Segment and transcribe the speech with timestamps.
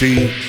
[0.00, 0.39] see.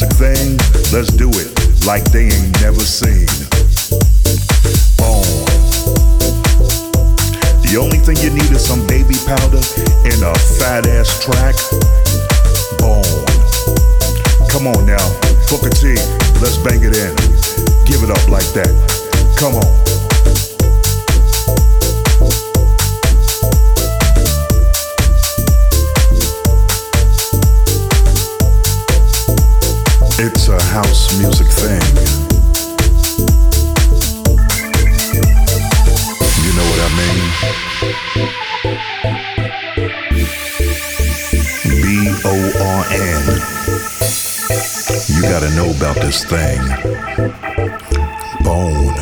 [0.00, 0.56] music thing,
[0.92, 3.26] let's do it like they ain't never seen.
[4.96, 5.24] Boom.
[7.64, 9.60] The only thing you need is some baby powder
[10.08, 11.54] and a fat ass track.
[12.78, 13.04] Boom.
[14.48, 15.04] Come on now,
[15.50, 15.94] Booker T,
[16.40, 17.14] let's bang it in.
[17.84, 18.72] Give it up like that.
[19.38, 20.09] Come on.
[46.10, 46.58] this thing
[48.42, 48.98] bone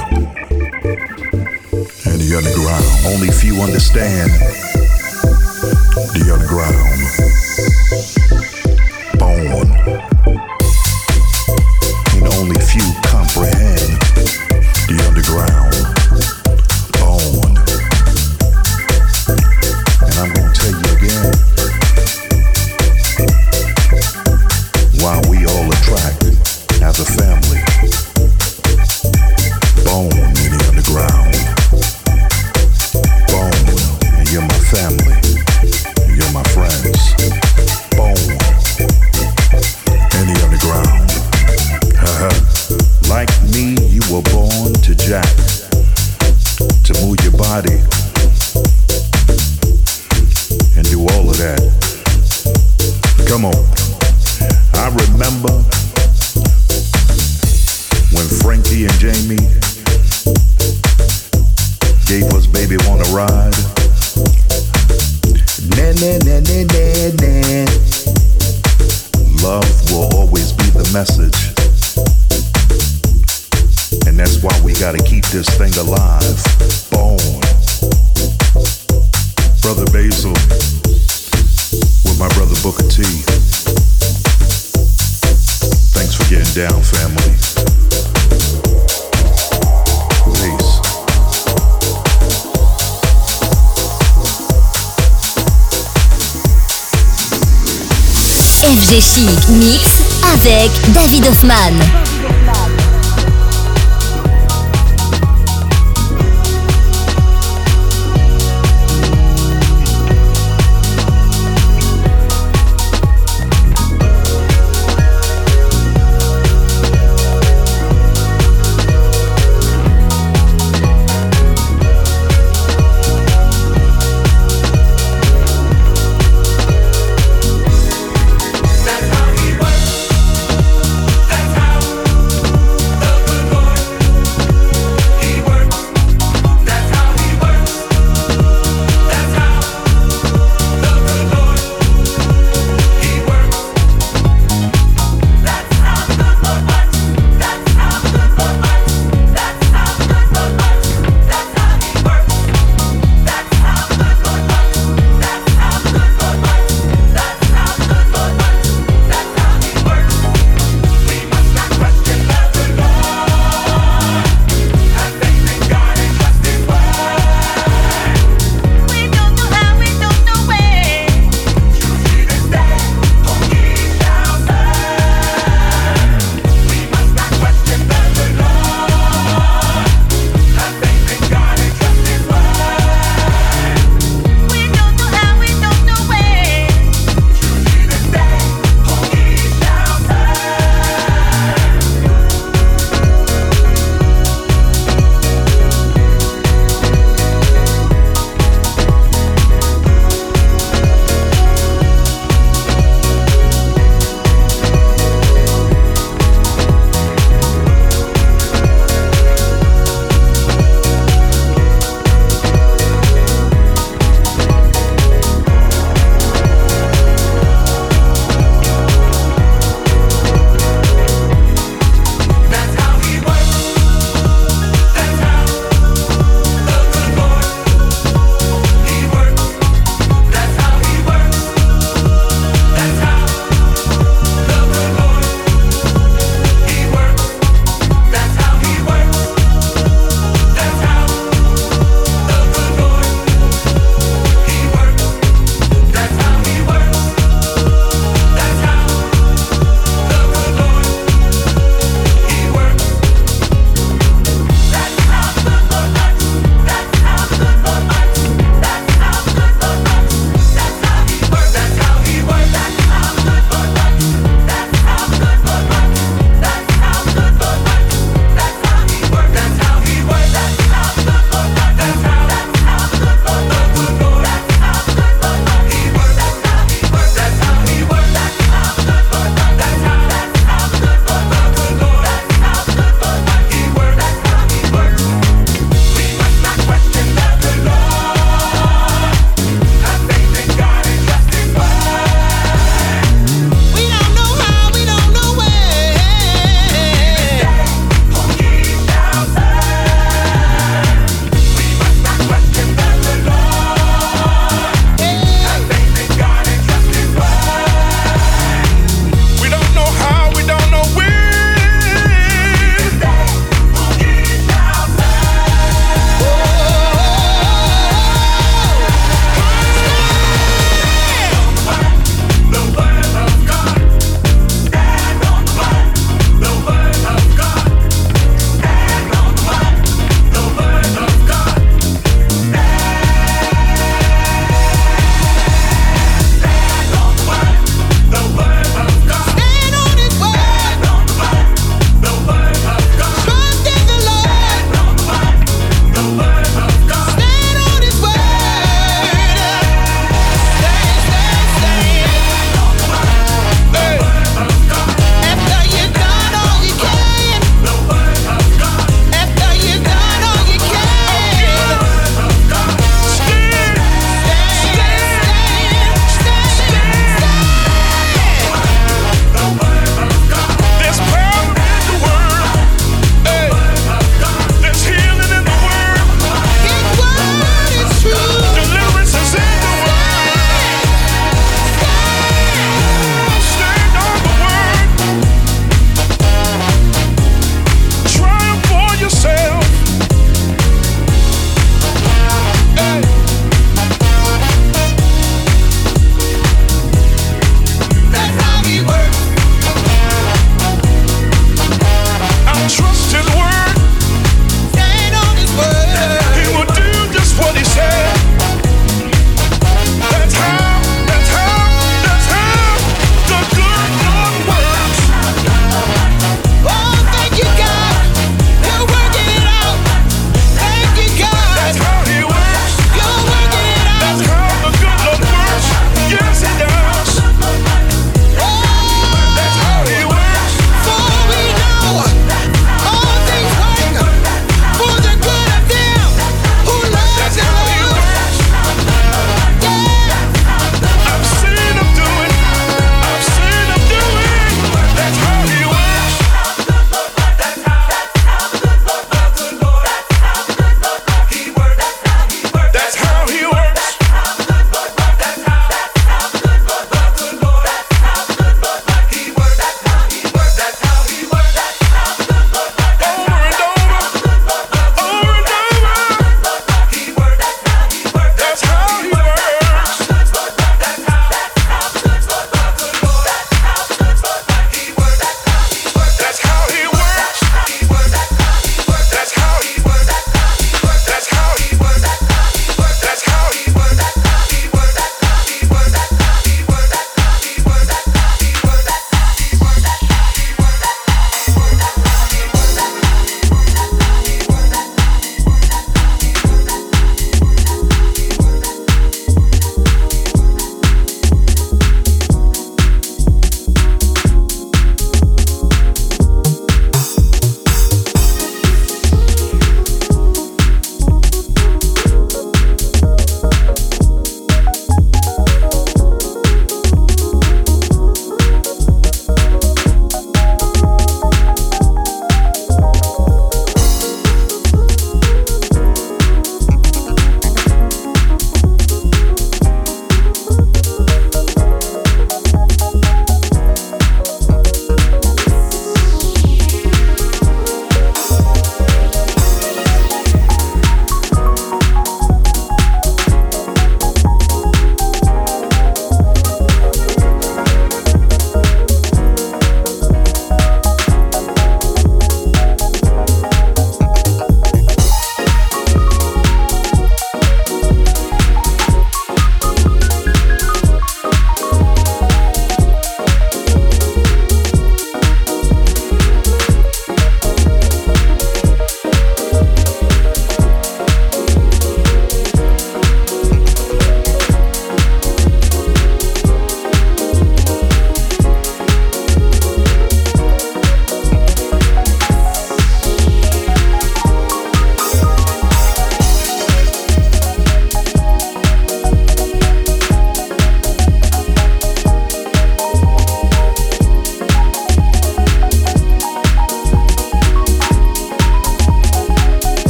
[2.04, 2.84] and the underground.
[3.06, 4.67] Only few understand.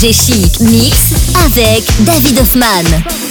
[0.00, 1.12] FG Chic Mix
[1.44, 3.29] avec David Hoffman.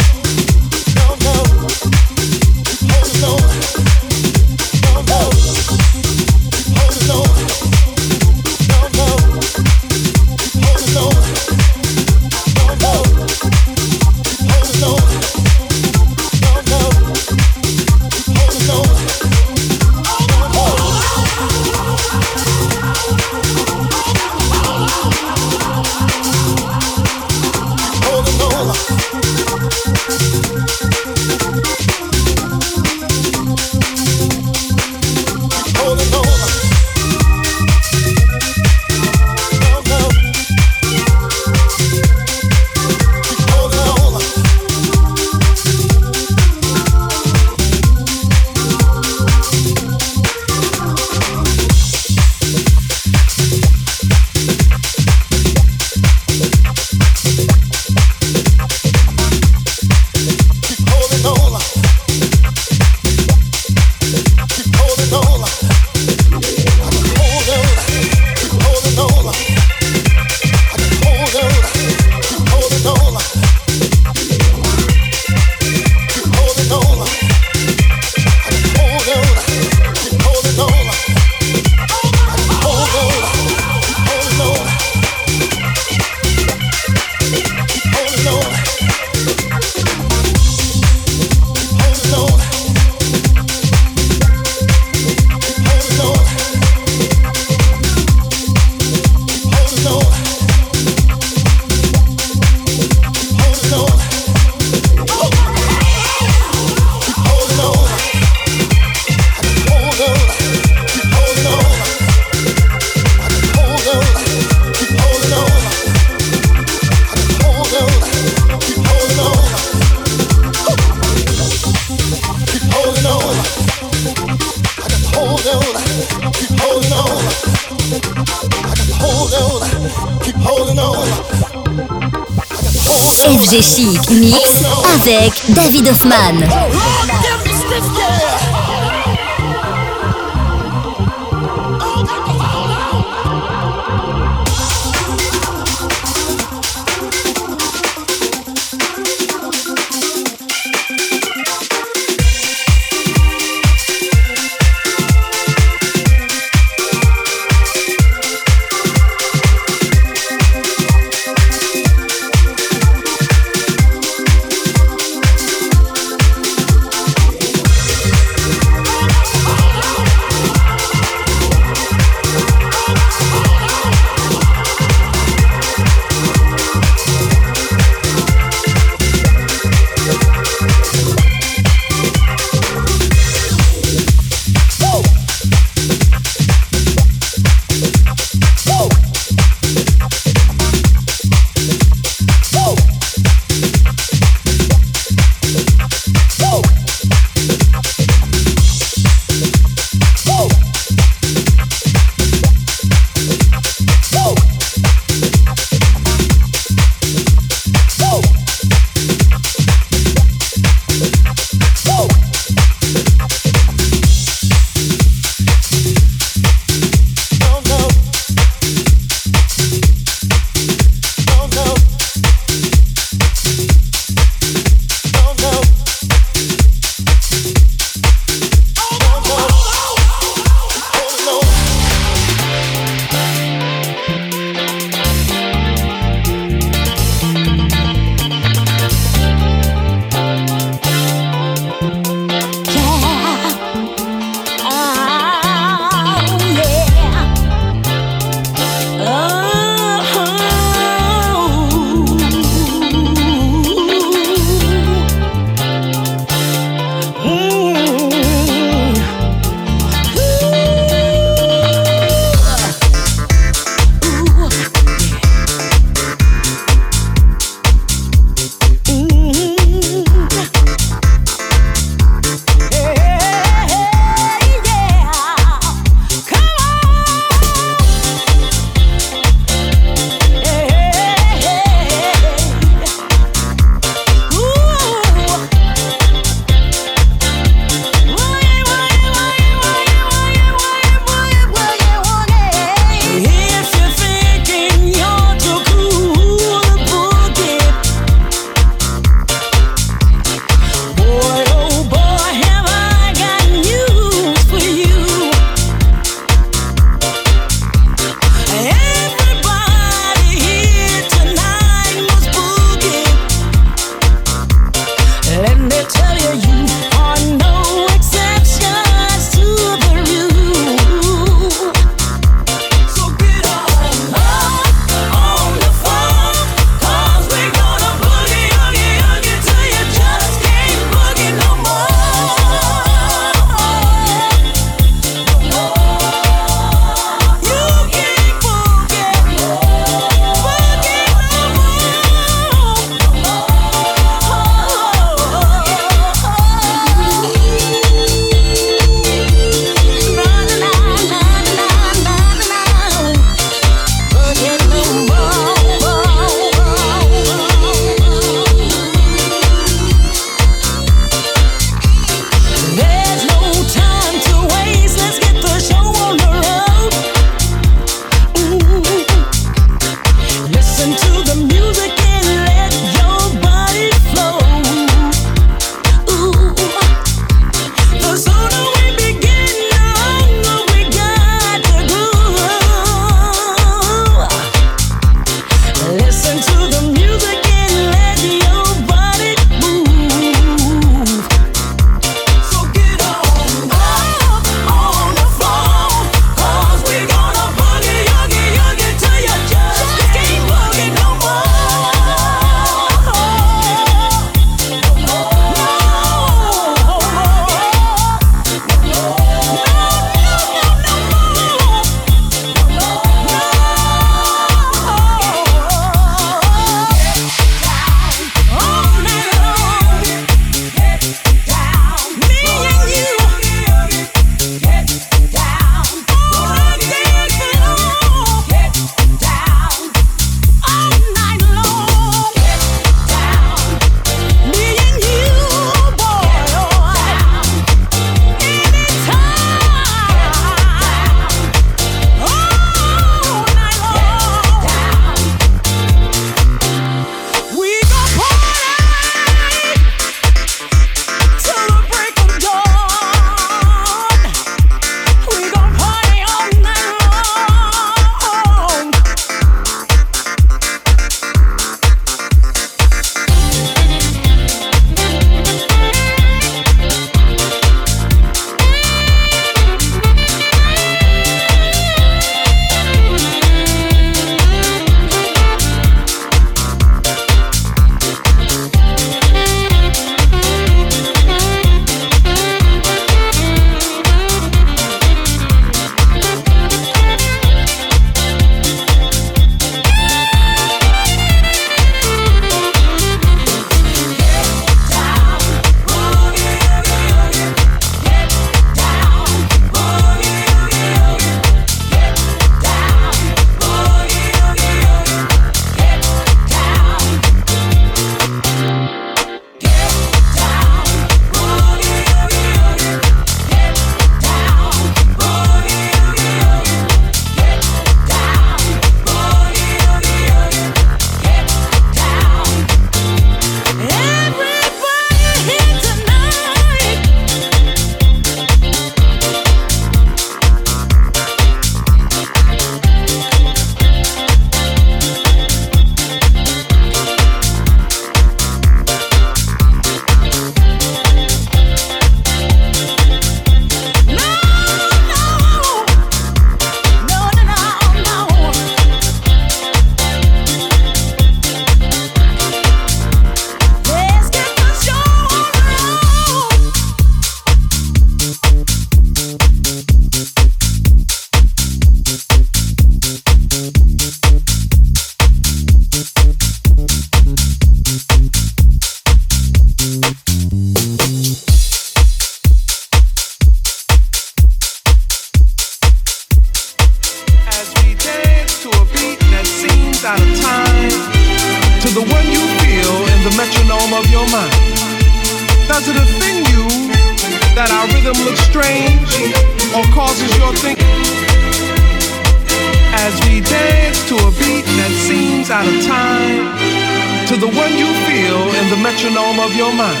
[599.36, 600.00] The of your mind.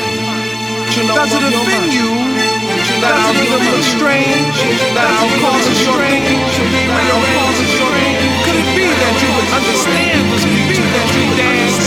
[0.96, 2.08] Does it offend you?
[3.04, 4.56] That our rhythm looks strange,
[4.96, 8.32] that our causes your thinking, causes your thinking?
[8.48, 10.20] Could it be that you would understand?
[10.32, 11.84] This beat that you dance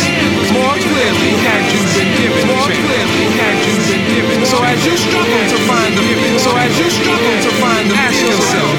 [0.54, 1.32] more clearly?
[1.42, 3.26] Had you been given more clearly?
[3.42, 4.46] Had you been given?
[4.46, 6.06] So as you struggle to find the
[6.38, 8.78] so as you struggle to find the ask yourself,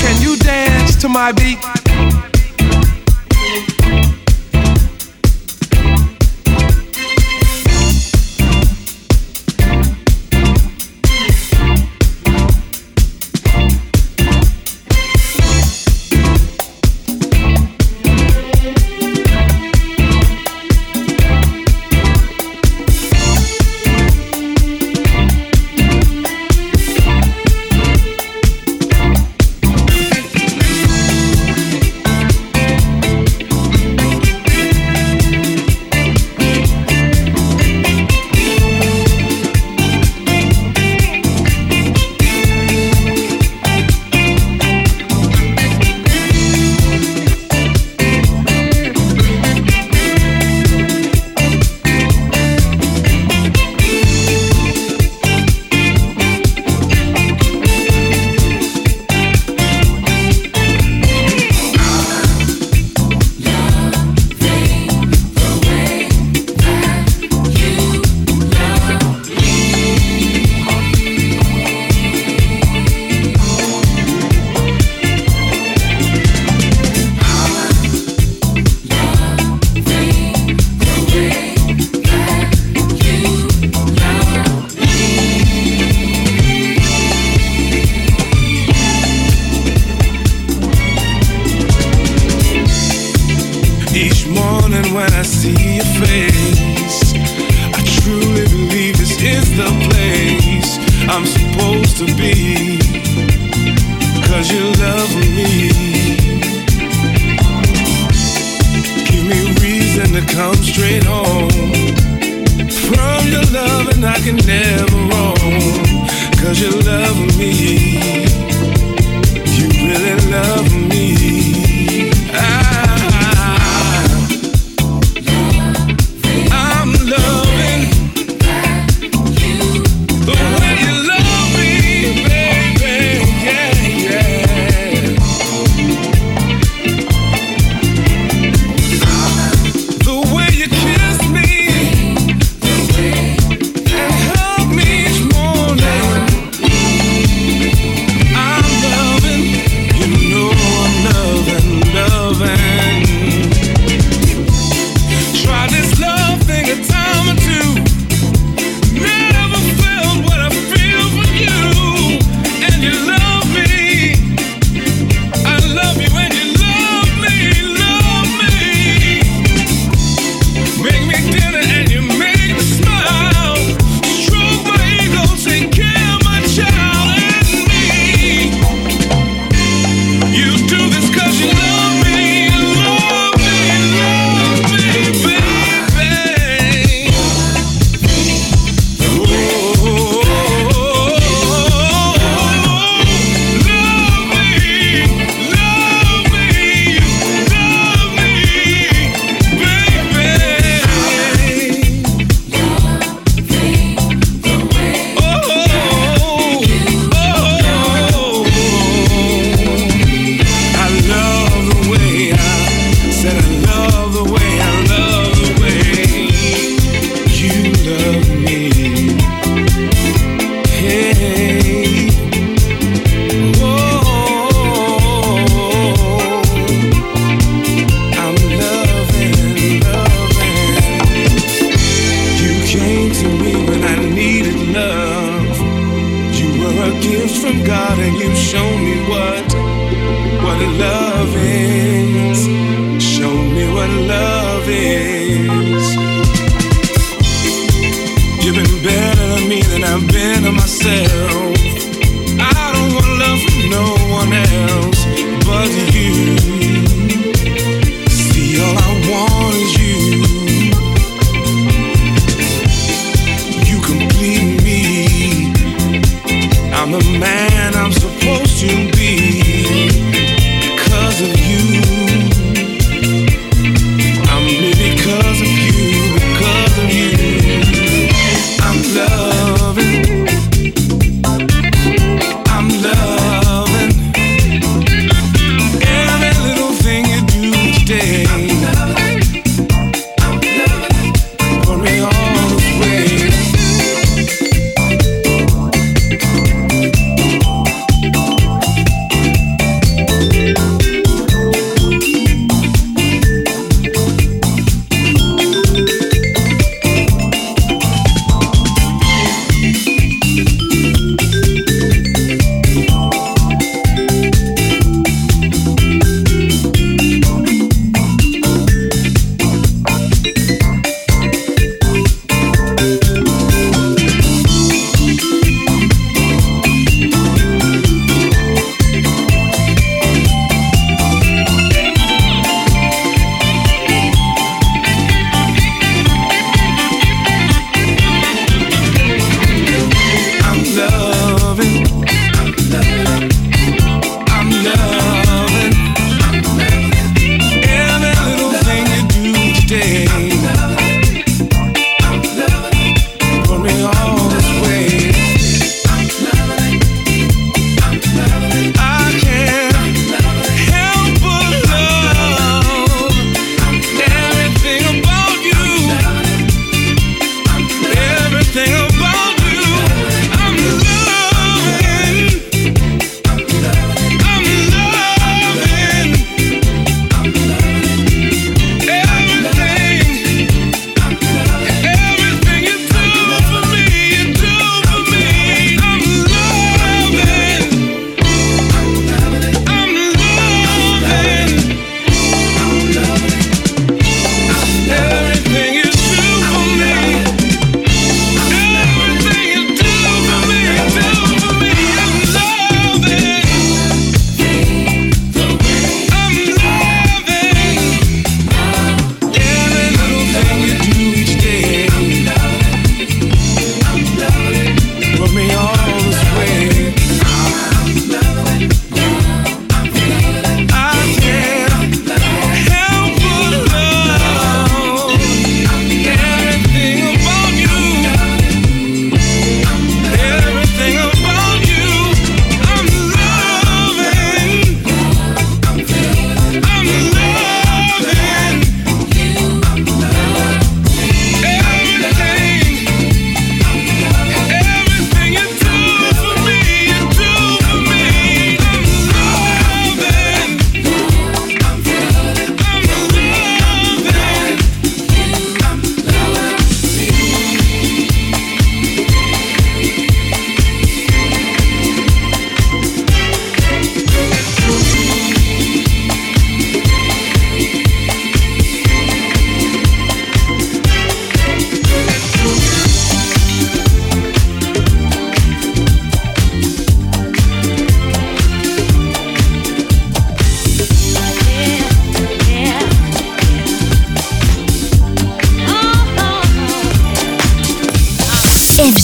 [0.00, 1.79] can you dance to my beat?